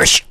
[0.00, 0.29] Irish.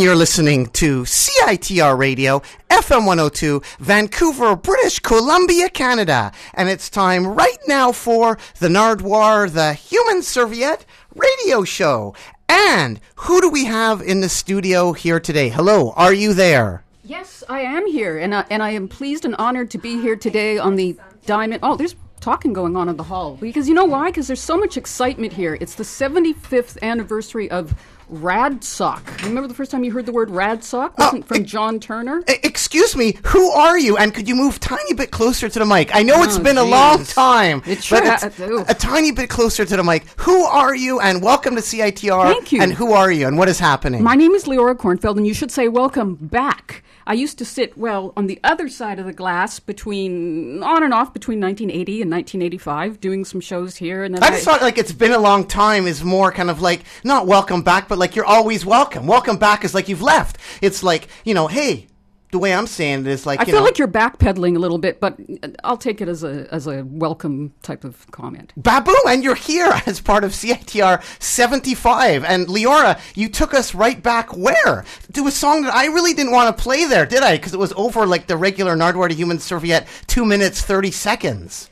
[0.00, 6.32] And you're listening to CITR Radio, FM 102, Vancouver, British Columbia, Canada.
[6.54, 12.14] And it's time right now for the Nardwuar, the Human Serviette radio show.
[12.48, 15.50] And who do we have in the studio here today?
[15.50, 16.82] Hello, are you there?
[17.04, 20.16] Yes, I am here, and I, and I am pleased and honored to be here
[20.16, 21.60] today on the Diamond.
[21.62, 24.06] Oh, there's talking going on in the hall because you know why?
[24.06, 25.58] Because there's so much excitement here.
[25.60, 27.74] It's the 75th anniversary of
[28.10, 29.22] RadSoc.
[29.22, 30.92] Remember the first time you heard the word RadSoc?
[30.98, 32.22] Oh, Wasn't from John Turner?
[32.28, 33.96] E- Excuse me, who are you?
[33.96, 35.94] And could you move tiny bit closer to the mic?
[35.94, 39.30] I know it's oh, been a long time, It sure but it's a tiny bit
[39.30, 40.04] closer to the mic.
[40.18, 41.00] Who are you?
[41.00, 42.32] And welcome to CITR.
[42.32, 42.62] Thank you.
[42.62, 43.26] And who are you?
[43.26, 44.02] And what is happening?
[44.02, 46.82] My name is Leora Kornfeld, and you should say welcome back.
[47.06, 50.94] I used to sit, well, on the other side of the glass between, on and
[50.94, 54.04] off, between 1980 and 1985, doing some shows here.
[54.04, 56.60] And then I just thought like it's been a long time is more kind of
[56.60, 59.06] like not welcome back, but like you're always welcome.
[59.06, 60.38] Welcome back is like you've left.
[60.60, 61.86] It's like you know, hey,
[62.32, 64.58] the way I'm saying it is like I you feel know, like you're backpedaling a
[64.58, 65.18] little bit, but
[65.64, 68.52] I'll take it as a as a welcome type of comment.
[68.56, 72.24] Babu, and you're here as part of CITR 75.
[72.24, 74.84] And Leora, you took us right back where?
[75.12, 77.36] To a song that I really didn't want to play there, did I?
[77.36, 81.69] Because it was over like the regular Nardwuar to Human Serviette, two minutes, 30 seconds.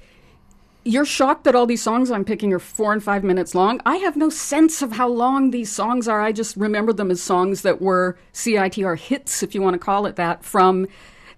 [0.85, 3.81] You're shocked that all these songs I'm picking are four and five minutes long.
[3.85, 6.21] I have no sense of how long these songs are.
[6.21, 10.07] I just remember them as songs that were CITR hits, if you want to call
[10.07, 10.87] it that, from.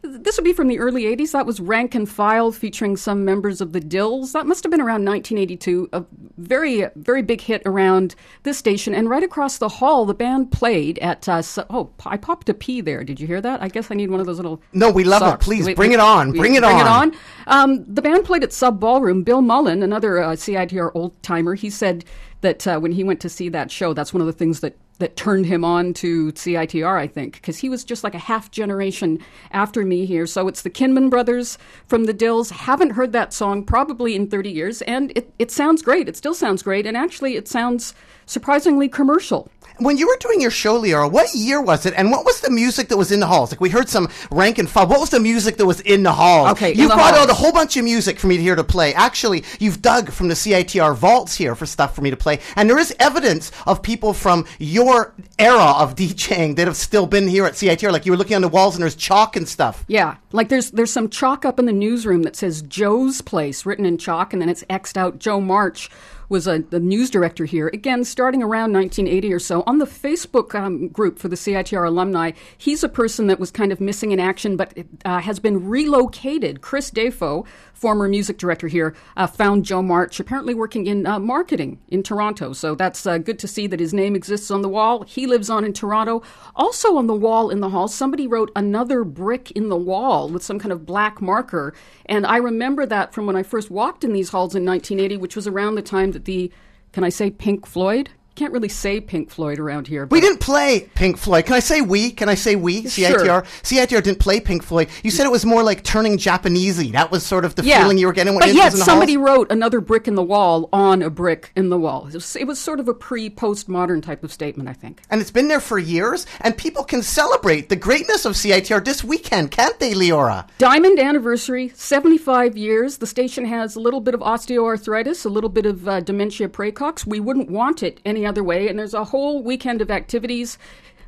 [0.02, 1.32] This would be from the early 80s.
[1.32, 4.32] That was Rank and File featuring some members of the Dills.
[4.32, 5.90] That must have been around 1982.
[5.92, 6.04] A
[6.38, 8.94] very, very big hit around this station.
[8.94, 11.28] And right across the hall, the band played at.
[11.28, 13.04] Uh, so- oh, I popped a P there.
[13.04, 13.60] Did you hear that?
[13.60, 14.62] I guess I need one of those little.
[14.72, 15.40] No, we love it.
[15.40, 16.32] Please, Wait, bring wait, it on.
[16.32, 16.80] wait, Bring it bring on.
[16.80, 17.16] it on.
[17.46, 19.22] Um, the band played at Sub Ballroom.
[19.22, 22.06] Bill Mullen, another uh, CITR old timer, he said
[22.40, 24.76] that uh, when he went to see that show, that's one of the things that,
[25.00, 28.50] that turned him on to CITR, I think, because he was just like a half
[28.50, 29.18] generation
[29.50, 30.26] after me here.
[30.26, 32.50] So it's the Kinman brothers from the Dills.
[32.50, 36.08] Haven't heard that song probably in 30 years, and it, it sounds great.
[36.08, 37.94] It still sounds great, and actually, it sounds
[38.26, 39.50] surprisingly commercial.
[39.80, 41.94] When you were doing your show, Leora, what year was it?
[41.96, 43.50] And what was the music that was in the halls?
[43.50, 44.86] Like we heard some rank and file.
[44.86, 46.50] What was the music that was in the halls?
[46.50, 47.28] Okay, you brought halls.
[47.28, 48.92] out a whole bunch of music for me to hear to play.
[48.92, 52.68] Actually, you've dug from the CITR vaults here for stuff for me to play, and
[52.68, 57.46] there is evidence of people from your era of DJing that have still been here
[57.46, 57.90] at CITR.
[57.90, 59.84] Like you were looking on the walls, and there's chalk and stuff.
[59.88, 63.86] Yeah, like there's there's some chalk up in the newsroom that says Joe's Place written
[63.86, 65.18] in chalk, and then it's xed out.
[65.18, 65.88] Joe March
[66.30, 69.62] was a the news director here again, starting around 1980 or so.
[69.66, 73.72] On the Facebook um, group for the CITR alumni, he's a person that was kind
[73.72, 74.72] of missing in action, but
[75.04, 76.60] uh, has been relocated.
[76.60, 77.44] Chris Defoe,
[77.74, 82.52] former music director here, uh, found Joe March apparently working in uh, marketing in Toronto.
[82.52, 85.02] So that's uh, good to see that his name exists on the wall.
[85.02, 86.22] He lives on in Toronto.
[86.54, 90.44] Also on the wall in the hall, somebody wrote another brick in the wall with
[90.44, 91.74] some kind of black marker.
[92.06, 95.34] And I remember that from when I first walked in these halls in 1980, which
[95.34, 96.50] was around the time that the,
[96.92, 98.10] can I say Pink Floyd?
[98.34, 100.06] Can't really say Pink Floyd around here.
[100.06, 101.44] We didn't play Pink Floyd.
[101.46, 102.10] Can I say we?
[102.10, 102.88] Can I say we?
[102.88, 103.10] Sure.
[103.10, 103.42] CITR.
[103.62, 104.88] CITR didn't play Pink Floyd.
[105.02, 106.92] You said it was more like turning Japanesey.
[106.92, 107.82] That was sort of the yeah.
[107.82, 109.28] feeling you were getting when but it yet was in somebody halls.
[109.28, 112.06] wrote another brick in the wall on a brick in the wall.
[112.06, 115.02] It was, it was sort of a pre-postmodern type of statement, I think.
[115.10, 119.04] And it's been there for years, and people can celebrate the greatness of CITR this
[119.04, 120.48] weekend, can't they, Leora?
[120.58, 122.98] Diamond anniversary, 75 years.
[122.98, 127.06] The station has a little bit of osteoarthritis, a little bit of uh, dementia praecox.
[127.06, 128.68] We wouldn't want it any other way.
[128.68, 130.58] And there's a whole weekend of activities.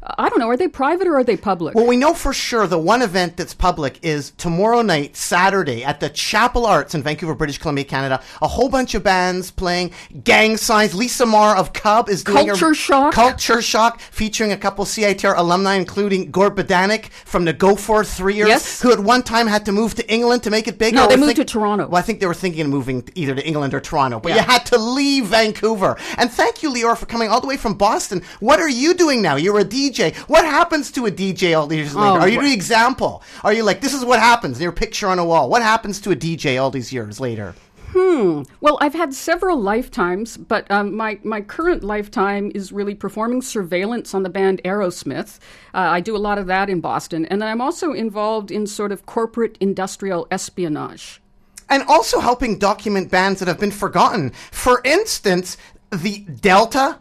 [0.04, 1.76] I don't know, are they private or are they public?
[1.76, 6.00] Well, we know for sure the one event that's public is tomorrow night, Saturday, at
[6.00, 8.20] the Chapel Arts in Vancouver, British Columbia, Canada.
[8.42, 9.92] A whole bunch of bands playing,
[10.24, 10.92] gang signs.
[10.92, 13.14] Lisa Marr of Cub is doing Culture a Shock.
[13.14, 18.34] Culture Shock, featuring a couple CITR alumni, including Gord Badanik from the Go For Three
[18.34, 18.80] Years, Yes.
[18.82, 20.94] who at one time had to move to England to make it big.
[20.94, 21.86] No, they moved to Toronto.
[21.86, 24.36] Well, I think they were thinking of moving either to England or Toronto, but Yeah.
[24.38, 25.96] you had to leave Vancouver.
[26.18, 28.22] And thank you, Leora, for coming all the way from Boston.
[28.40, 29.36] What are you doing now?
[29.36, 29.91] You're a DJ.
[30.26, 32.18] What happens to a DJ all these years later?
[32.18, 33.22] Oh, are you doing example?
[33.44, 35.48] Are you like, this is what happens, your picture on a wall?
[35.48, 37.54] What happens to a DJ all these years later?
[37.92, 38.42] Hmm.
[38.62, 44.14] Well, I've had several lifetimes, but um, my, my current lifetime is really performing surveillance
[44.14, 45.38] on the band Aerosmith.
[45.74, 47.26] Uh, I do a lot of that in Boston.
[47.26, 51.20] And then I'm also involved in sort of corporate industrial espionage.
[51.68, 54.30] And also helping document bands that have been forgotten.
[54.50, 55.58] For instance,
[55.90, 56.98] the Delta.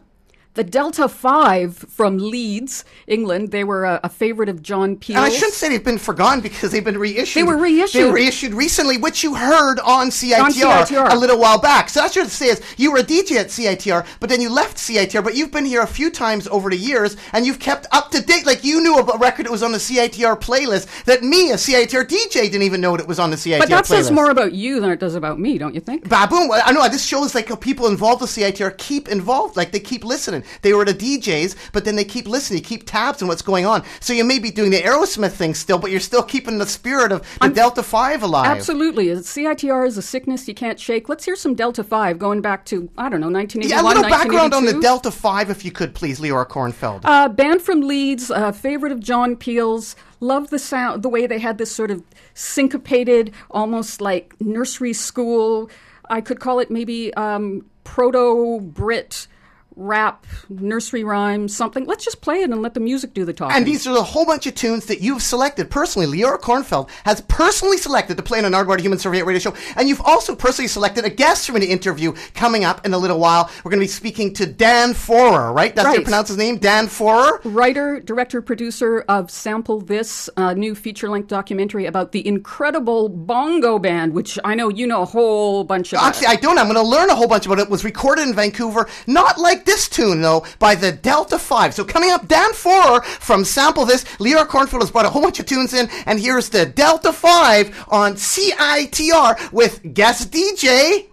[0.53, 5.15] The Delta 5 from Leeds, England, they were a, a favorite of John Peel.
[5.15, 7.41] And I shouldn't say they've been forgotten because they've been reissued.
[7.41, 8.01] They were reissued.
[8.01, 11.13] They were reissued recently, which you heard on CITR, On CITR.
[11.13, 11.87] a little while back.
[11.89, 14.49] So that's what to say is you were a DJ at CITR, but then you
[14.49, 17.87] left CITR, but you've been here a few times over the years and you've kept
[17.93, 18.45] up to date.
[18.45, 21.55] Like you knew of a record that was on the CITR playlist that me, a
[21.55, 23.59] CITR DJ, didn't even know that it was on the CITR playlist.
[23.59, 23.87] but that playlist.
[23.87, 26.09] says more about you than it does about me, don't you think?
[26.09, 26.49] Baboon.
[26.51, 30.03] I know this shows like how people involved with CITR keep involved, like they keep
[30.03, 30.40] listening.
[30.61, 33.65] They were the DJs, but then they keep listening, you keep tabs on what's going
[33.65, 33.83] on.
[33.99, 37.11] So you may be doing the Aerosmith thing still, but you're still keeping the spirit
[37.11, 38.45] of the Delta Five alive.
[38.45, 39.07] Absolutely.
[39.07, 41.09] CITR is a sickness you can't shake.
[41.09, 44.03] Let's hear some Delta 5 going back to, I don't know, 1981, Yeah, a little
[44.09, 47.01] background on the Delta Five, if you could, please, Leora Kornfeld.
[47.03, 49.95] Uh, band from Leeds, uh, favorite of John Peel's.
[50.19, 52.03] Loved the sound, the way they had this sort of
[52.35, 55.69] syncopated, almost like nursery school.
[56.09, 59.27] I could call it maybe um, proto Brit
[59.75, 61.85] rap, nursery rhyme, something.
[61.85, 63.55] Let's just play it and let the music do the talking.
[63.55, 66.07] And these are a whole bunch of tunes that you've selected personally.
[66.07, 69.55] Leora Kornfeld has personally selected to play on an Nardwuar Human Serviette Radio show.
[69.75, 73.19] And you've also personally selected a guest from an interview coming up in a little
[73.19, 73.49] while.
[73.63, 75.75] We're going to be speaking to Dan Forrer, right?
[75.75, 76.57] That's how you pronounce his name?
[76.57, 77.39] Dan Forrer?
[77.43, 83.79] Writer, director, producer of Sample This, a new feature length documentary about the incredible Bongo
[83.79, 86.05] Band, which I know you know a whole bunch about.
[86.05, 86.57] Actually, I don't.
[86.57, 87.63] I'm going to learn a whole bunch about it.
[87.63, 91.73] It was recorded in Vancouver, not like this tune, though, by the Delta 5.
[91.73, 94.03] So coming up, Dan Forrer from Sample This.
[94.19, 97.85] Leora Kornfeld has brought a whole bunch of tunes in, and here's the Delta 5
[97.89, 101.07] on CITR with guest DJ.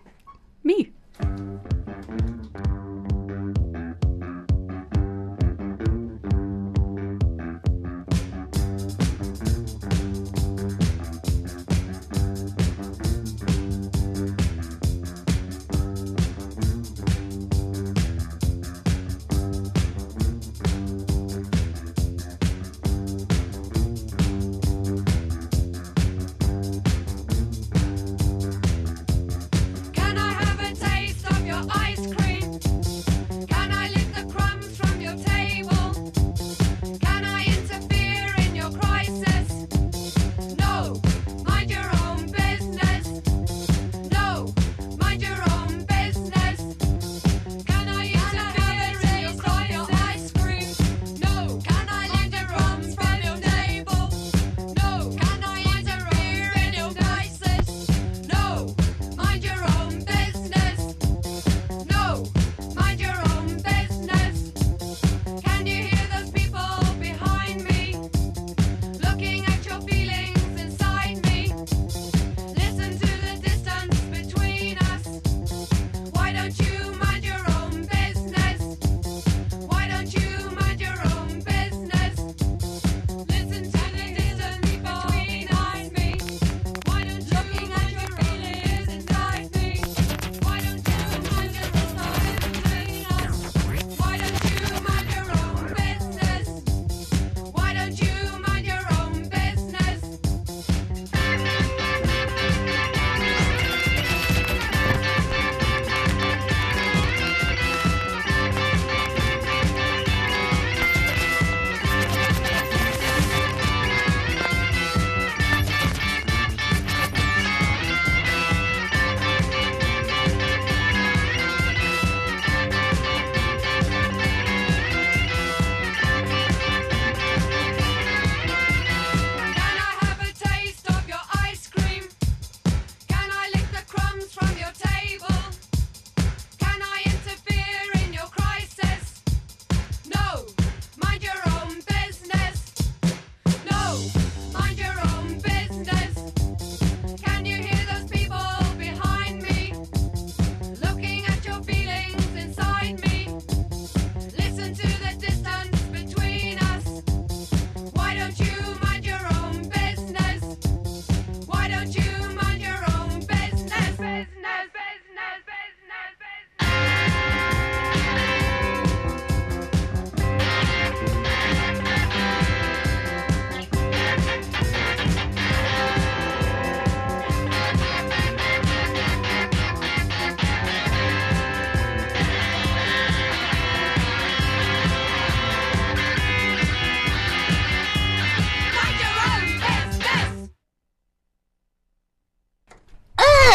[0.64, 0.92] Me.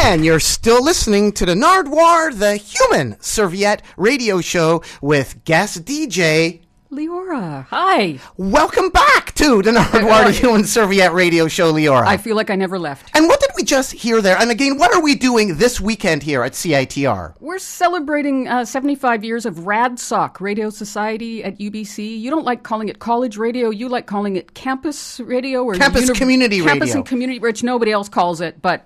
[0.03, 6.59] And you're still listening to the Nardwuar, the human serviette radio show with guest DJ
[6.91, 7.65] Leora.
[7.69, 8.19] Hi.
[8.35, 12.05] Welcome back to the Nardwuar, the human serviette radio show, Leora.
[12.05, 13.09] I feel like I never left.
[13.15, 14.37] and what did we just hear there?
[14.37, 17.35] And again, what are we doing this weekend here at CITR?
[17.39, 22.19] We're celebrating uh, 75 years of RADSOC, Radio Society at UBC.
[22.19, 23.69] You don't like calling it college radio.
[23.69, 26.73] You like calling it campus radio or Campus community campus radio.
[26.73, 28.61] Campus and community, which nobody else calls it.
[28.61, 28.85] But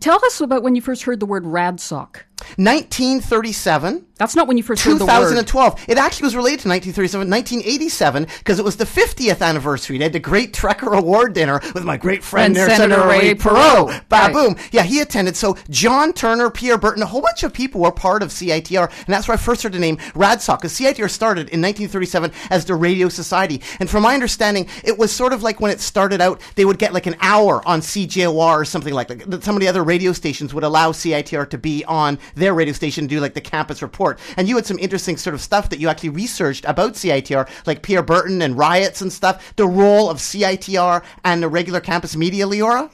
[0.00, 2.22] tell us about when you first heard the word RADSOC.
[2.56, 4.04] 1937.
[4.18, 5.28] That's not when you first heard the word.
[5.30, 5.84] 2012.
[5.86, 9.96] It actually was related to 1937, 1987, because it was the 50th anniversary.
[9.96, 13.28] They had the Great Trekker Award dinner with my great friend there, Senator Senator Ray
[13.28, 13.90] Ray Perrault.
[13.90, 14.08] Perrault.
[14.08, 14.32] Ba Right.
[14.32, 14.56] boom.
[14.72, 15.36] Yeah, he attended.
[15.36, 19.06] So John Turner, Pierre Berton, a whole bunch of people were part of CITR, and
[19.06, 22.74] that's where I first heard the name RADSOC, because CITR started in 1937 as the
[22.74, 23.62] Radio Society.
[23.78, 26.78] And from my understanding, it was sort of like when it started out, they would
[26.78, 29.44] get like an hour on CJOR or something like that.
[29.44, 33.06] Some of the other radio stations would allow CITR to be on their radio station
[33.06, 34.18] do like the campus report.
[34.36, 37.82] And you had some interesting sort of stuff that you actually researched about CITR, like
[37.82, 42.46] Pierre Berton and riots and stuff, the role of CITR and the regular campus media,
[42.46, 42.90] Leora?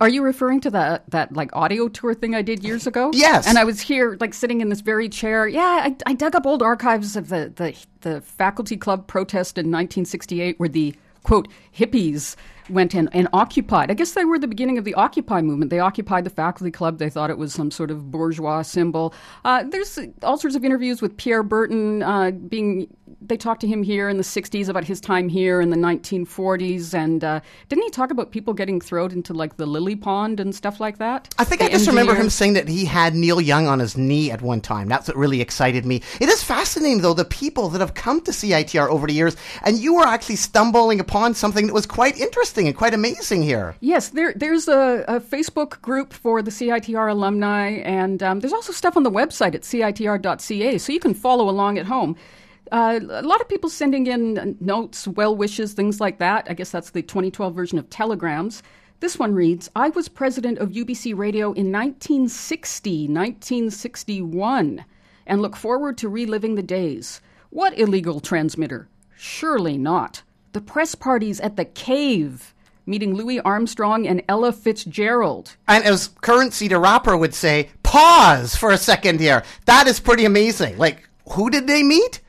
[0.00, 3.10] Are you referring to that that like audio tour thing I did years ago?
[3.12, 3.48] Yes.
[3.48, 5.48] And I was here, like sitting in this very chair.
[5.48, 9.66] Yeah, I, I dug up old archives of the, the the faculty club protest in
[9.66, 10.94] 1968, where the
[11.24, 12.36] quote hippies
[12.68, 13.90] went in and occupied.
[13.90, 15.70] I guess they were the beginning of the Occupy movement.
[15.70, 16.98] They occupied the faculty club.
[16.98, 19.14] They thought it was some sort of bourgeois symbol.
[19.44, 22.88] Uh, there's all sorts of interviews with Pierre Berton uh, being.
[23.20, 26.94] They talked to him here in the 60s about his time here in the 1940s,
[26.94, 30.54] and uh, didn't he talk about people getting thrown into like the lily pond and
[30.54, 31.34] stuff like that?
[31.38, 33.96] I think I The just remember him saying that he had Neil Young on his
[33.96, 34.88] knee at one time.
[34.88, 36.02] That's what really excited me.
[36.20, 39.78] It is fascinating, though, the people that have come to CITR over the years, and
[39.78, 43.76] you were actually stumbling upon something that was quite interesting and quite amazing here.
[43.80, 48.72] Yes, there, there's a, a Facebook group for the CITR alumni, and um, there's also
[48.72, 52.16] stuff on the website at citr.ca, so you can follow along at home.
[52.72, 56.46] Uh, a lot of people sending in notes, well wishes, things like that.
[56.48, 58.62] I guess that's the 2012 version of telegrams.
[59.00, 64.84] This one reads I was president of UBC Radio in 1960, 1961,
[65.26, 67.20] and look forward to reliving the days.
[67.50, 68.88] What illegal transmitter?
[69.16, 70.22] Surely not.
[70.56, 72.54] The press parties at the cave,
[72.86, 75.54] meeting Louis Armstrong and Ella Fitzgerald.
[75.68, 79.42] And as Currency the rapper would say, pause for a second here.
[79.66, 80.78] That is pretty amazing.
[80.78, 82.22] Like, who did they meet?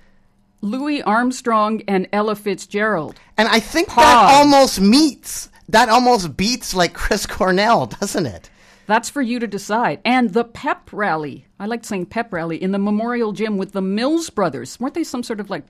[0.60, 3.16] Louis Armstrong and Ella Fitzgerald.
[3.38, 8.50] And I think that almost meets, that almost beats like Chris Cornell, doesn't it?
[8.88, 10.02] That's for you to decide.
[10.04, 11.48] And the pep rally.
[11.62, 14.78] I liked saying pep rally in the Memorial Gym with the Mills brothers.
[14.82, 15.64] Weren't they some sort of like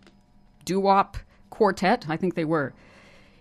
[0.66, 1.18] doo wop
[1.58, 2.06] quartet?
[2.08, 2.74] I think they were.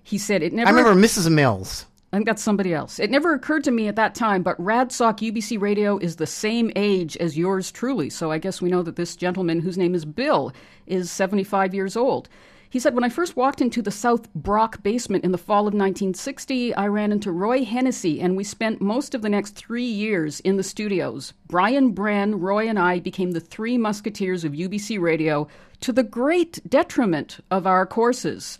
[0.02, 0.68] He said it never.
[0.68, 1.30] I remember Mrs.
[1.30, 1.84] Mills.
[2.12, 2.98] I think that's somebody else.
[2.98, 6.70] It never occurred to me at that time, but RadSoc UBC Radio is the same
[6.74, 8.08] age as yours truly.
[8.08, 10.52] So I guess we know that this gentleman, whose name is Bill,
[10.86, 12.28] is 75 years old.
[12.68, 15.74] He said, When I first walked into the South Brock basement in the fall of
[15.74, 20.40] 1960, I ran into Roy Hennessy, and we spent most of the next three years
[20.40, 21.32] in the studios.
[21.46, 25.46] Brian Bren, Roy, and I became the three musketeers of UBC Radio
[25.80, 28.58] to the great detriment of our courses.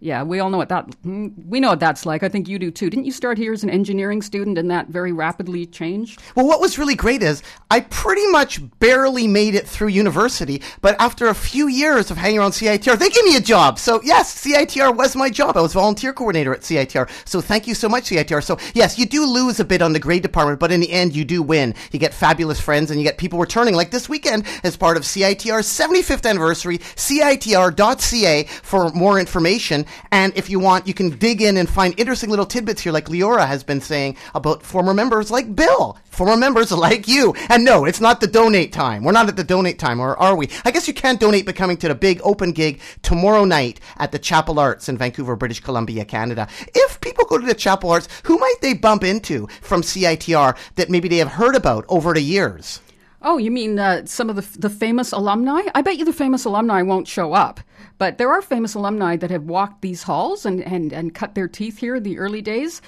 [0.00, 2.22] Yeah, we all know what that we know what that's like.
[2.22, 2.90] I think you do too.
[2.90, 6.20] Didn't you start here as an engineering student and that very rapidly changed?
[6.34, 10.94] Well, what was really great is I pretty much barely made it through university, but
[11.00, 13.78] after a few years of hanging around CITR, they gave me a job.
[13.78, 15.56] So yes, CITR was my job.
[15.56, 17.08] I was volunteer coordinator at CITR.
[17.24, 18.44] So thank you so much, CITR.
[18.44, 21.16] So yes, you do lose a bit on the grade department, but in the end,
[21.16, 21.74] you do win.
[21.92, 25.04] You get fabulous friends and you get people returning, like this weekend as part of
[25.04, 29.83] CITR's 75th anniversary, CITR.ca for more information.
[30.10, 33.06] And if you want, you can dig in and find interesting little tidbits here, like
[33.06, 37.34] Leora has been saying about former members like Bill, former members like you.
[37.48, 39.04] And no, it's not the donate time.
[39.04, 40.48] We're not at the donate time, or are we?
[40.64, 44.12] I guess you can't donate by coming to the big open gig tomorrow night at
[44.12, 46.48] the Chapel Arts in Vancouver, British Columbia, Canada.
[46.74, 50.90] If people go to the Chapel Arts, who might they bump into from CITR that
[50.90, 52.80] maybe they have heard about over the years?
[53.26, 55.62] Oh, you mean uh, some of the the famous alumni?
[55.74, 57.58] I bet you the famous alumni won't show up,
[57.98, 61.48] but there are famous alumni that have walked these halls and and and cut their
[61.48, 62.82] teeth here in the early days.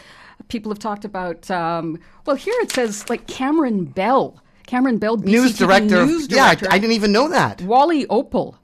[0.48, 1.50] People have talked about.
[1.50, 4.42] Um, well, here it says like Cameron Bell.
[4.66, 6.04] Cameron Bell, News director.
[6.04, 7.62] News yeah, I- I didn't even know that.
[7.62, 8.56] Wally Oppal.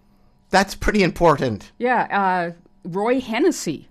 [0.51, 1.71] That's pretty important.
[1.79, 2.53] Yeah, uh,
[2.85, 3.89] Roy Hennessy.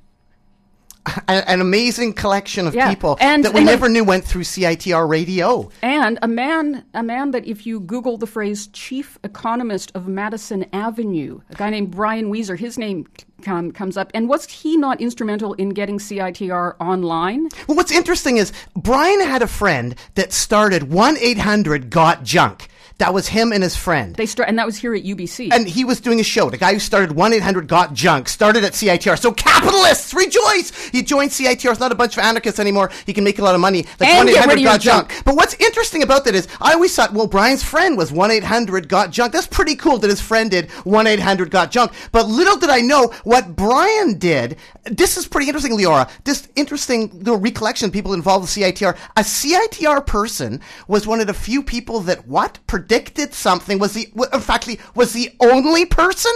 [1.28, 4.44] An amazing collection of Yeah, people and- that we and then- never knew went through
[4.44, 5.70] CITR radio.
[5.82, 10.66] And a man, a man that if you Google the phrase "chief economist of Madison
[10.72, 13.08] Avenue," a guy named Brian Wieser, his name
[13.44, 14.12] com- comes up.
[14.14, 17.50] And was he not instrumental in getting CITR online?
[17.68, 22.68] Well, what's interesting is Brian had a friend that started 1 800 Got Junk.
[22.98, 24.16] That was him and his friend.
[24.16, 25.50] They start, and that was here at UBC.
[25.52, 26.50] and he was doing a show.
[26.50, 29.18] The guy who started 1 800 Got Junk started at CITR.
[29.20, 30.72] So capitalists, rejoice!
[30.90, 31.72] He joined CITR.
[31.72, 32.92] It's not a bunch of anarchists anymore.
[33.06, 33.86] He can make a lot of money.
[34.00, 35.10] Like And 1 get rid 800 Got Junk.
[35.10, 35.24] junk.
[35.26, 38.88] But what's interesting about that is I always thought, well, Brian's friend was 1 800
[38.88, 39.34] Got Junk.
[39.34, 41.92] That's pretty cool that his friend did 1 800 Got Junk.
[42.12, 44.58] But little did I know what Brian did.
[44.86, 46.10] This is pretty interesting, Leora.
[46.24, 48.98] This interesting little recollection of people involved with CITR.
[49.18, 54.12] A CITR person was one of the few people that what predicted something was the
[54.34, 56.32] in fact was the only person.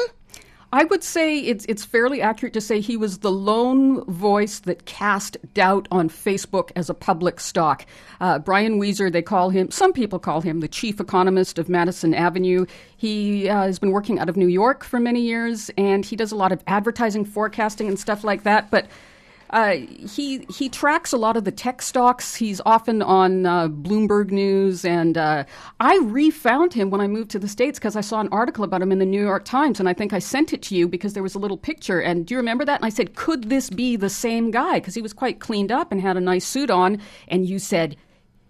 [0.72, 4.86] I would say it's it's fairly accurate to say he was the lone voice that
[4.86, 7.86] cast doubt on Facebook as a public stock.
[8.20, 9.72] Uh, Brian Wieser, they call him.
[9.72, 12.68] Some people call him the chief economist of Madison Avenue.
[12.96, 16.32] He uh, has been working out of New York for many years, and he does
[16.32, 18.70] a lot of advertising forecasting and stuff like that.
[18.70, 18.86] But
[19.50, 22.36] uh, he he tracks a lot of the tech stocks.
[22.36, 25.44] He's often on uh, Bloomberg News, and uh,
[25.80, 28.82] I refound him when I moved to the states because I saw an article about
[28.82, 31.14] him in the New York Times, and I think I sent it to you because
[31.14, 32.00] there was a little picture.
[32.02, 32.80] And do you remember that?
[32.80, 34.80] And I said, could this be the same guy?
[34.80, 37.00] Because he was quite cleaned up and had a nice suit on.
[37.28, 37.98] And you said.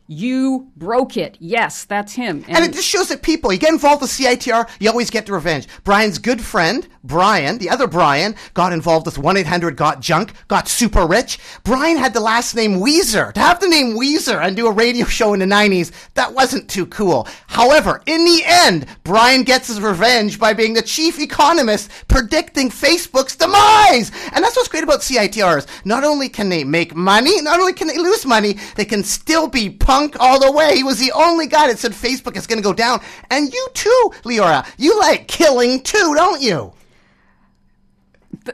[0.08, 1.36] You broke it.
[1.39, 2.45] Yes, that's him.
[2.47, 5.34] And it just shows that people, you get involved with CITR, you always get the
[5.34, 5.67] revenge.
[5.84, 10.67] Brian's good friend, Brian, the other Brian, got involved with 1 800 Got Junk, got
[10.67, 11.39] super rich.
[11.63, 13.33] Brian had the last name Weezer.
[13.33, 16.69] To have the name Weezer and do a radio show in the 90s, that wasn't
[16.69, 17.27] too cool.
[17.47, 23.35] However, in the end, Brian gets his revenge by being the chief economist predicting Facebook's
[23.35, 24.11] demise.
[24.33, 25.67] And that's what's great about CITRs.
[25.85, 29.47] Not only can they make money, not only can they lose money, they can still
[29.47, 30.75] be punk all the way.
[30.75, 33.01] He was the only guy that said Facebook is going to go down.
[33.29, 36.73] And you too, Leora, you like killing too, don't you?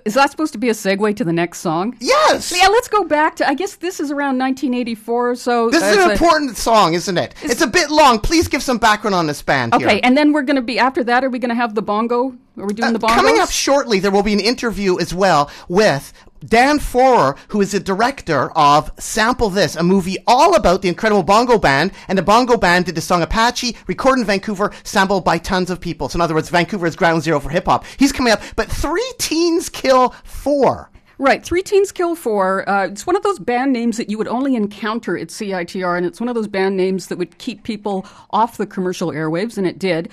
[0.06, 1.96] Is that supposed to be a segue to the next song?
[2.00, 2.54] Yes.
[2.56, 3.48] Yeah, let's go back to.
[3.48, 5.70] I guess this is around 1984 or so.
[5.70, 7.36] This is an a- important song, isn't it?
[7.44, 8.20] It's, a bit long.
[8.20, 10.00] Please give some background on this band Okay, here.
[10.04, 11.24] and then we're going to be after that.
[11.24, 12.36] Are we going to have the bongo?
[12.58, 13.12] Are we doing the bongos?
[13.12, 16.12] Uh, Coming up shortly, there will be an interview as well with
[16.46, 21.24] Dan Forrer, who is the director of Sample This, a movie all about the incredible
[21.24, 21.92] bongo band.
[22.08, 25.80] And the bongo band did the song Apache, recorded in Vancouver, sampled by tons of
[25.80, 26.10] people.
[26.10, 27.86] So, in other words, Vancouver is ground zero for hip hop.
[27.98, 30.90] He's coming up, but three teens kill four.
[31.22, 32.68] Right, Three Teens Kill Four.
[32.68, 36.04] Uh, it's one of those band names that you would only encounter at CITR, and
[36.04, 39.68] it's one of those band names that would keep people off the commercial airwaves, and
[39.68, 40.10] it did.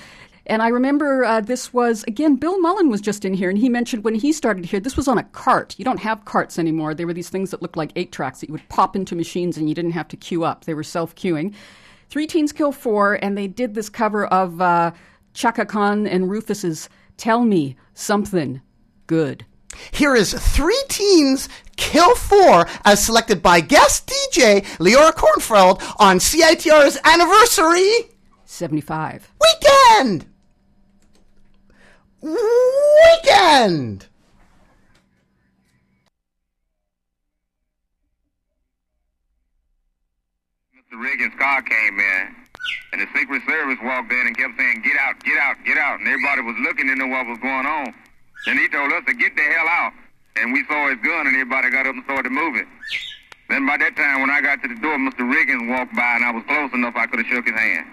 [0.49, 3.69] And I remember uh, this was, again, Bill Mullen was just in here, and he
[3.69, 5.75] mentioned when he started here, this was on a cart.
[5.79, 6.95] You don't have carts anymore.
[6.95, 9.59] They were these things that looked like eight tracks that you would pop into machines
[9.59, 10.65] and you didn't have to queue up.
[10.65, 11.55] They were self queuing.
[12.09, 14.93] Three Teens Kill Four, and they did this cover of uh,
[15.35, 18.63] Chaka Khan and Rufus's Tell Me Something
[19.07, 19.45] Good.
[19.91, 26.99] Here is Three Teens Kill Four, as selected by guest DJ Leora Kornfeld on CITR's
[27.05, 28.11] anniversary
[28.47, 29.31] 75.
[29.39, 30.27] weekend!
[32.21, 34.07] Weekend!
[40.75, 40.99] Mr.
[41.01, 42.35] Reagan's car came in,
[42.93, 46.01] and the Secret Service walked in and kept saying, "Get out, get out, get out!"
[46.01, 47.95] And everybody was looking to know what was going on.
[48.47, 49.93] Then he told us to get the hell out,
[50.37, 52.67] and we saw his gun, and everybody got up and started moving.
[53.49, 55.21] Then by that time, when I got to the door, Mr.
[55.21, 57.87] Riggins walked by, and I was close enough I could have shook his hand.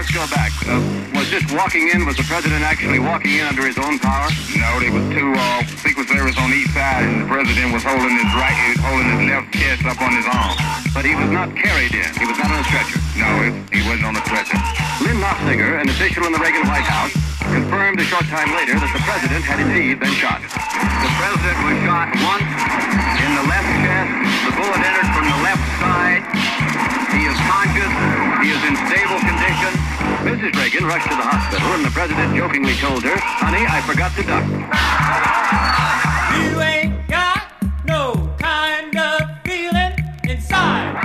[0.00, 0.48] Let's go back.
[0.64, 0.80] Uh,
[1.12, 4.32] was this walking in, was the president actually walking in under his own power?
[4.56, 8.16] No, there was two uh, Secret Service on each side, and the president was holding
[8.16, 10.56] his right, holding his left chest up on his arm.
[10.96, 12.08] But he was not carried in.
[12.16, 12.96] He was not on a stretcher.
[13.20, 14.56] No, it, he wasn't on a stretcher.
[15.04, 17.12] Lynn Nofziger, an official in the Reagan White House,
[17.52, 20.40] confirmed a short time later that the president had indeed been shot.
[20.40, 22.48] The president was shot once
[23.20, 24.12] in the left chest.
[24.48, 25.19] The bullet entered
[30.90, 34.42] rushed to the hospital, and the president jokingly told her, Honey, I forgot to duck.
[36.34, 37.46] You ain't got
[37.86, 39.94] no kind of feeling
[40.26, 40.98] inside.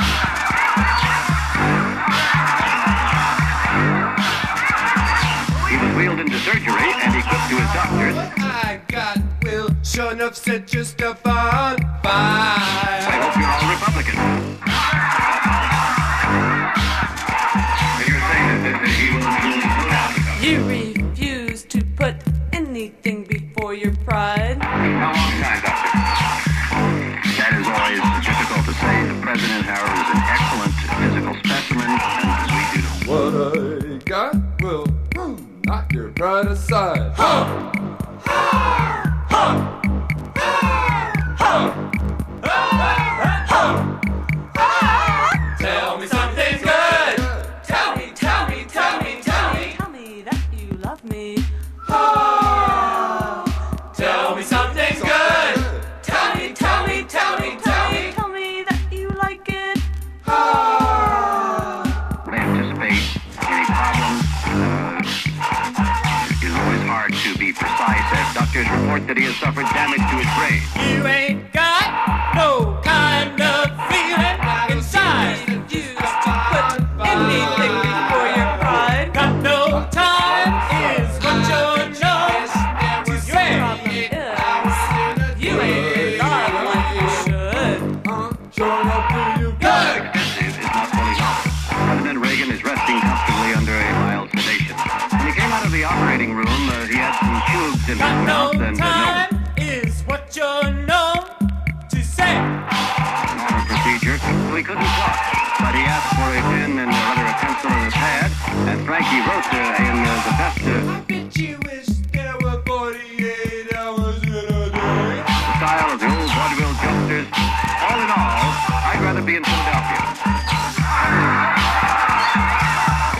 [5.69, 10.35] He was wheeled into surgery and equipped to his doctors I got will sure enough
[10.35, 12.94] set your stuff on fire.
[53.93, 55.55] Tell me something's good.
[56.01, 58.11] Tell me, tell me, tell me, tell me.
[58.11, 59.77] Tell me that you like it.
[62.27, 63.65] Anticipate any
[66.35, 70.01] it is always hard to be precise as doctors report that he has suffered damage
[70.09, 70.61] to his brain.
[70.91, 71.44] You ain't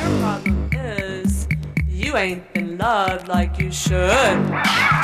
[0.01, 1.47] Your problem is
[1.89, 4.94] you ain't been loved like you should.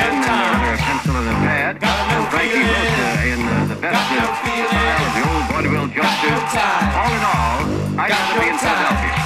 [0.00, 3.32] Asked for a pen and uh, a pencil and a pad, and Frankie wrote uh,
[3.32, 6.56] in uh, the best uh, style of the old vaudeville jokesters.
[6.96, 7.60] All in all,
[8.00, 9.16] I'd rather be in Philadelphia.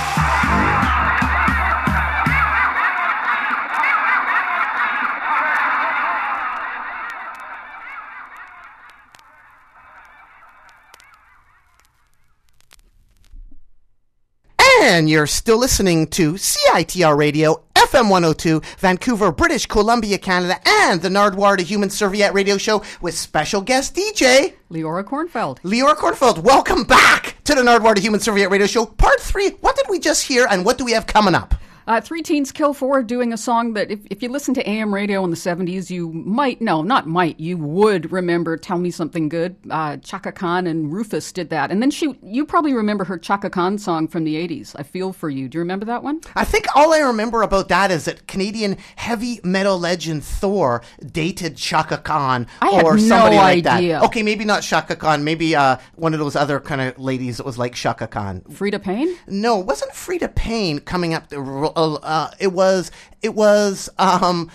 [14.87, 17.63] And you're still listening to CITR Radio,
[17.95, 23.17] FM 102, Vancouver, British Columbia, Canada, and the Nardwuar to Human Serviette radio show with
[23.17, 25.61] special guest DJ Leora Kornfeld.
[25.61, 26.39] Leora Kornfeld.
[26.39, 29.51] Welcome back to the Nardwuar to Human Serviette radio show, part three.
[29.61, 31.55] What did we just hear, and what do we have coming up?
[31.87, 34.95] Uh, Three Teens Kill Four doing a song that if, if you listen to AM
[34.95, 39.29] radio in the 70s, you might, no, not might, you would remember Tell Me Something
[39.29, 39.57] Good.
[39.69, 41.71] Uh, Chaka Khan and Rufus did that.
[41.71, 45.13] And then she, you probably remember her Chaka Khan song from the 80s, I Feel
[45.13, 45.49] For You.
[45.49, 46.21] Do you remember that one?
[46.35, 51.57] I think all I remember about that is that Canadian heavy metal legend Thor dated
[51.57, 54.01] Chaka Khan I had or no somebody like idea.
[54.01, 54.05] that.
[54.07, 57.47] Okay, maybe not Chaka Khan, maybe uh, one of those other kind of ladies that
[57.47, 58.41] was like Chaka Khan.
[58.51, 59.15] Freda Payne?
[59.27, 61.29] No, it wasn't Freda Payne coming up.
[61.29, 62.91] The, uh, it was
[63.23, 64.51] it was um,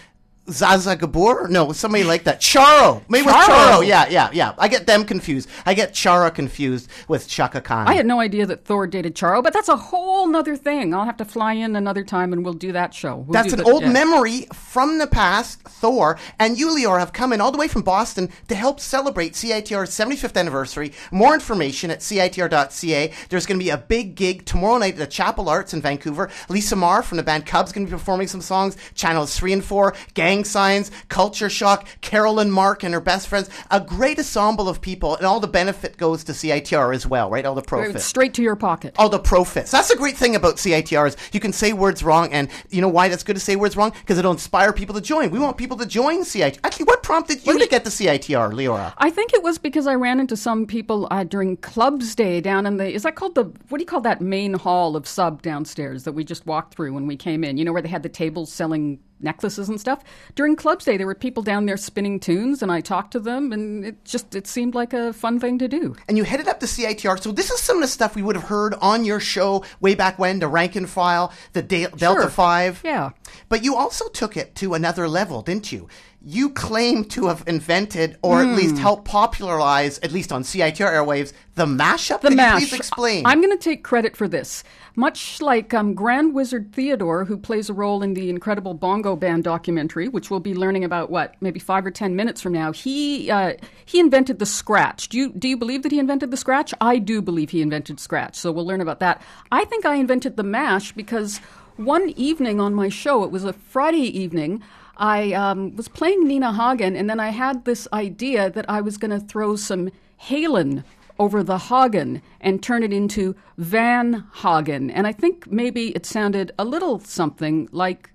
[0.50, 1.48] Zsa Zsa Gabor.
[1.48, 2.42] No, somebody like that.
[2.42, 3.02] Charo.
[3.10, 3.46] Maybe Charo.
[3.80, 3.88] Charo.
[3.88, 4.54] Yeah, yeah, yeah.
[4.58, 5.50] I get them confused.
[5.66, 7.88] I get Charo confused with Chaka Khan.
[7.88, 10.94] I had no idea that Thor dated Charo, but that's a whole nother thing.
[10.94, 13.18] I'll have to fly in another time and we'll do that show.
[13.18, 13.92] We'll That's an the- old yeah.
[13.92, 15.62] memory from the past.
[15.62, 19.34] Thor and you, Leora, have come in all the way from Boston to help celebrate
[19.34, 20.92] CITR's 75th anniversary.
[21.12, 23.14] More information at CITR.ca.
[23.30, 26.30] There's going to be a big gig tomorrow night at the Chapel Arts in Vancouver.
[26.50, 28.76] Lisa Marr from the band Cubs going to be performing some songs.
[28.94, 33.50] Channels 3 and 4, Gang Signs, Culture Shock, Carolyn Mark and her best friends.
[33.72, 37.46] A great ensemble of people, and all the benefit goes to CITR as well, right?
[37.46, 38.06] All the profits.
[38.06, 38.96] Straight to your pocket.
[38.98, 39.72] all the profits.
[39.72, 42.88] That's the great thing about CITR is You can say words wrong, and you know
[42.90, 43.92] why that's good to say words wrong?
[44.00, 45.32] Because it'll inspire people to join.
[45.32, 46.60] We want people to join CITR.
[46.64, 48.94] Actually, what prompted you to get the CITR, Leora?
[48.98, 52.66] I think it was because I ran into some people uh, during Clubs Day down
[52.66, 52.90] in the.
[52.92, 53.44] Is that called the.
[53.70, 56.94] What do you call that main hall of sub downstairs that we just walked through
[56.94, 57.58] when we came in?
[57.58, 60.04] You know, where they had the tables selling necklaces and stuff?
[60.36, 63.52] During Clubs Day, there were people down there spinning tunes, and I talked to them,
[63.52, 64.36] and it just.
[64.36, 65.96] It seemed like a fun thing to do.
[66.08, 67.22] And you headed up to CITR.
[67.22, 69.96] So this is some of the stuff we would have heard on your show way
[69.96, 72.30] back when, the rank and file, the De- Delta Sure.
[72.30, 72.82] 5.
[72.84, 73.10] Yeah.
[73.50, 75.88] But you also took it to another level, didn't you?
[76.22, 78.50] You claim to have invented, or Hmm.
[78.52, 82.22] at least helped popularize, at least on CITR airwaves, the mashup.
[82.22, 82.60] The Could mash.
[82.70, 83.26] Please explain.
[83.26, 84.64] I'm going to take credit for this.
[84.96, 89.46] Much like um, Grand Wizard Theodore, who plays a role in the incredible Bongo Band
[89.46, 92.74] documentary, which we'll be learning about what maybe five or ten minutes from now.
[92.74, 93.54] He uh,
[93.86, 95.08] he invented the scratch.
[95.08, 96.74] Do you do you believe that he invented the scratch?
[96.82, 98.36] I do believe he invented scratch.
[98.36, 99.22] So we'll learn about that.
[99.54, 101.40] I think I invented the mash because
[101.80, 104.62] one evening on my show, it was a Friday evening.
[104.98, 108.98] I um, was playing Nina Hagen, and then I had this idea that I was
[108.98, 109.90] going to throw some
[110.24, 110.84] Halen
[111.18, 114.90] over the Hagen and turn it into Van Hagen.
[114.92, 118.12] And I think maybe it sounded a little something like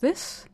[0.00, 0.46] this.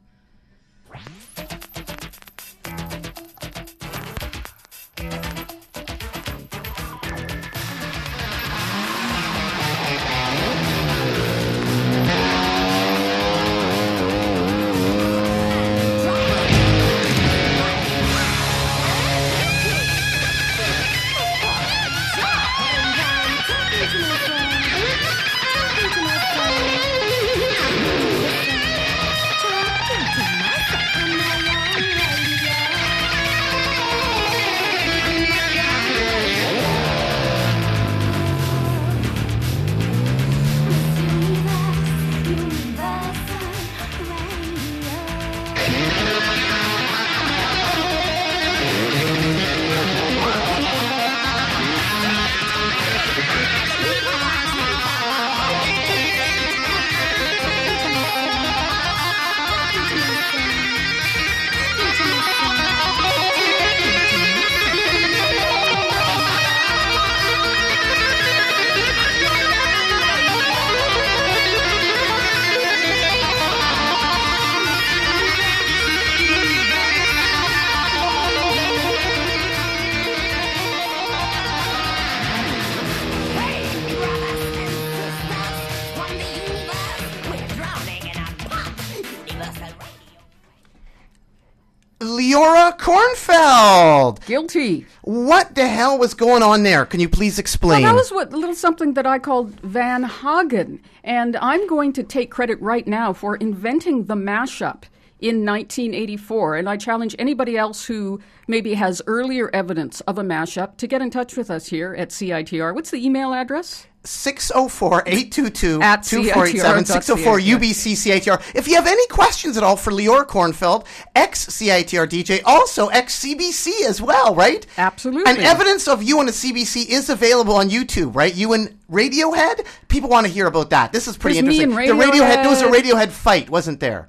[92.00, 94.24] Leora Kornfeld.
[94.24, 94.86] Guilty.
[95.02, 96.86] What the hell was going on there?
[96.86, 97.82] Can you please explain?
[97.82, 102.02] Well, that was what little something that I called Van Hagen, and I'm going to
[102.02, 104.84] take credit right now for inventing the mashup
[105.20, 106.56] in 1984.
[106.56, 111.02] And I challenge anybody else who maybe has earlier evidence of a mashup to get
[111.02, 112.74] in touch with us here at CITR.
[112.74, 113.86] What's the email address?
[114.04, 117.58] 604-822-2487, At 604 CITR.
[117.58, 118.40] UBC CITR.
[118.54, 124.00] If you have any questions at all for Leora Kornfeld, ex-CITR DJ, also ex-CBC as
[124.00, 124.66] well, right?
[124.78, 125.30] Absolutely.
[125.30, 128.34] And evidence of you on a CBC is available on YouTube, right?
[128.34, 129.66] You and Radiohead?
[129.88, 130.92] People want to hear about that.
[130.92, 131.90] This is pretty There's me interesting.
[131.90, 132.80] and the Radiohead, there was a Radiohead.
[132.80, 134.08] Radiohead fight, wasn't there?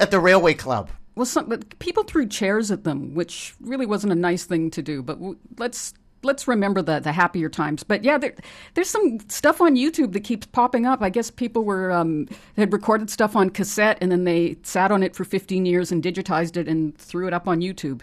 [0.00, 0.90] At the Railway Club.
[1.14, 4.82] Well, some but people threw chairs at them, which really wasn't a nice thing to
[4.82, 5.02] do.
[5.02, 7.82] But w- let's let's remember the the happier times.
[7.82, 8.34] But yeah, there,
[8.74, 11.02] there's some stuff on YouTube that keeps popping up.
[11.02, 15.02] I guess people were um, had recorded stuff on cassette and then they sat on
[15.02, 18.02] it for 15 years and digitized it and threw it up on YouTube.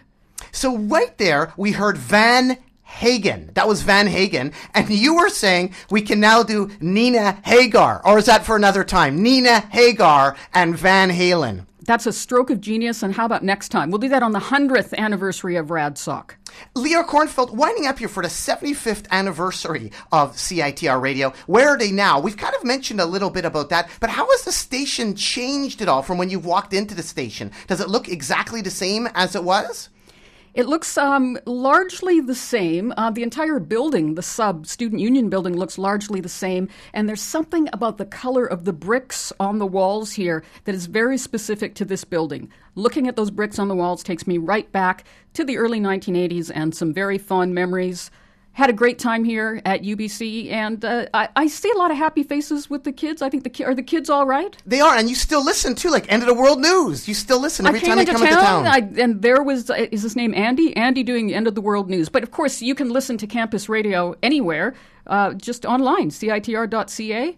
[0.52, 3.52] So right there, we heard Van Hagen.
[3.54, 4.54] That was Van Hagen.
[4.74, 8.00] And you were saying we can now do Nina Hagen.
[8.04, 9.22] Or is that for another time?
[9.22, 11.67] Nina Hagen and Van Halen.
[11.88, 13.02] That's a stroke of genius.
[13.02, 13.90] And how about next time?
[13.90, 16.32] We'll do that on the 100th anniversary of RadSoc.
[16.76, 21.32] Leo Kornfeld, winding up here for the 75th anniversary of CITR Radio.
[21.46, 22.20] Where are they now?
[22.20, 25.82] We've kind of mentioned a little bit about that, but how has the station changed
[25.82, 27.52] at all from when you walked into the station?
[27.68, 29.90] Does it look exactly the same as it was?
[30.58, 32.92] It looks um, largely the same.
[32.98, 36.68] Uh, the entire building, the sub student union building, looks largely the same.
[36.96, 40.88] And there's something about the color of the bricks on the walls here that is
[40.88, 42.52] very specific to this building.
[42.74, 46.52] Looking at those bricks on the walls takes me right back to the early 1980s
[46.56, 48.10] and some very fond memories.
[48.58, 51.98] Had a great time here at UBC, and uh, I, I see a lot of
[51.98, 53.22] happy faces with the kids.
[53.22, 54.58] I think the ki- are the kids all right.
[54.66, 57.08] They are, and you still listen too, like End of the World News.
[57.08, 58.66] You still listen every time they come town, into town.
[58.66, 60.76] I, and there was uh, is his name Andy?
[60.76, 62.10] Andy doing End of the World News.
[62.10, 64.74] But of course, you can listen to campus radio anywhere,
[65.06, 67.38] uh, just online, citr.ca.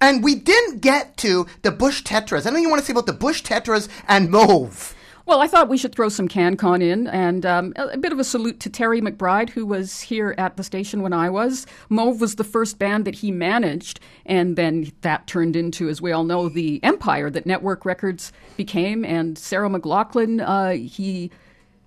[0.00, 2.46] And we didn't get to the Bush Tetras.
[2.46, 4.94] Anything you want to say about the Bush Tetras and Mauve?
[5.30, 8.18] Well, I thought we should throw some CanCon in, and um, a, a bit of
[8.18, 11.68] a salute to Terry McBride, who was here at the station when I was.
[11.88, 16.10] Mauve was the first band that he managed, and then that turned into, as we
[16.10, 19.04] all know, the empire that Nettwerk Records became.
[19.04, 21.30] And Sarah McLachlan, uh, he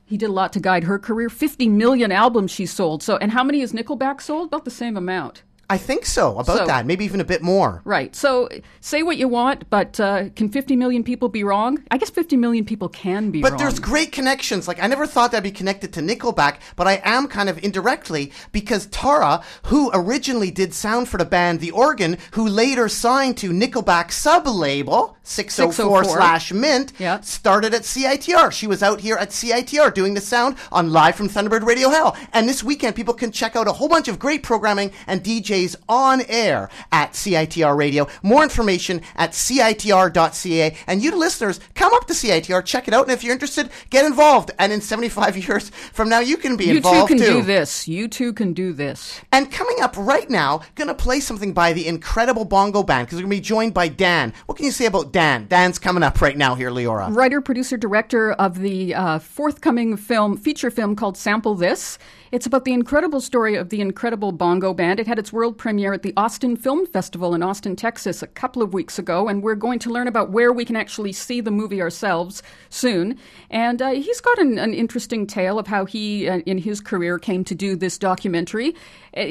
[0.05, 1.27] he did a lot to guide her career.
[1.27, 3.03] Fifty million albums she sold.
[3.03, 4.47] So, and how many has Nickelback sold?
[4.47, 5.43] About the same amount.
[5.69, 6.85] I think so, about So- that.
[6.85, 7.81] Maybe even a bit more.
[7.85, 8.15] Right.
[8.15, 8.49] So
[8.81, 11.79] say what you want, but uh, can 50 million people be wrong?
[11.89, 13.59] I guess 50 million people can be But wrong.
[13.59, 14.67] there's great connections.
[14.67, 18.31] Like I never thought that'd be connected to Nickelback, but I am kind of indirectly
[18.51, 23.51] because Tara, who originally did sound for the band The Organ, who later signed to
[23.51, 26.03] Nickelback sub label 604 604.
[26.19, 27.21] slash Mint, Yeah.
[27.21, 28.51] started at CITR.
[28.51, 32.15] She was out here at CITR doing the sound on Live from Thunderbird Radio Hell.
[32.33, 35.52] And this weekend, people can check out a whole bunch of great programming and DJing
[35.53, 38.07] DJs on air at CITR Radio.
[38.21, 40.75] More information at CITR.ca.
[40.87, 44.05] And you listeners, come up to CITR, check it out, and if you're interested, get
[44.05, 44.51] involved.
[44.59, 47.09] And in 75 years from now, you can be involved.
[47.09, 47.13] too.
[47.15, 47.87] You too involved can do this.
[47.87, 49.21] You too can do this.
[49.31, 53.23] and coming up right now, gonna play something by the Incredible Bongo Band because we're
[53.23, 54.33] gonna be joined by Dan.
[54.45, 55.47] What can you say about Dan?
[55.47, 57.13] Dan's coming up right now here, Leora.
[57.15, 61.97] Writer, producer, director of the uh, forthcoming film, feature film called Sample This.
[62.31, 64.99] It's about the incredible story of the Incredible Bongo Band.
[64.99, 68.61] It had its world premiere at the Austin Film Festival in Austin, Texas, a couple
[68.61, 71.51] of weeks ago, and we're going to learn about where we can actually see the
[71.51, 73.17] movie ourselves soon.
[73.49, 77.19] And uh, he's got an, an interesting tale of how he, uh, in his career,
[77.19, 78.75] came to do this documentary.
[79.15, 79.21] Uh,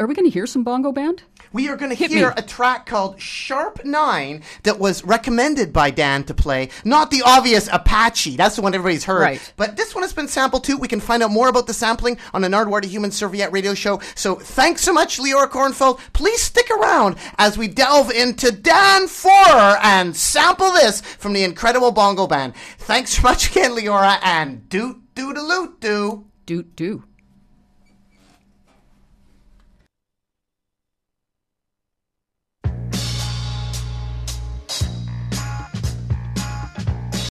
[0.00, 1.22] are we going to hear some Bongo Band?
[1.52, 2.34] We are gonna hear me.
[2.36, 6.68] a track called Sharp Nine that was recommended by Dan to play.
[6.84, 8.36] Not the obvious Apache.
[8.36, 9.20] That's the one everybody's heard.
[9.22, 9.52] Right.
[9.56, 10.76] But this one has been sampled too.
[10.76, 13.74] We can find out more about the sampling on the Nardwuar to Human Serviette radio
[13.74, 14.00] show.
[14.14, 16.00] So thanks so much, Leora Kornfeld.
[16.12, 21.92] Please stick around as we delve into Dan Forrer and sample this from the Incredible
[21.92, 22.54] Bongo Band.
[22.78, 26.26] Thanks so much again, Leora, and doot doot a loot doo.
[26.44, 27.04] Doot doo.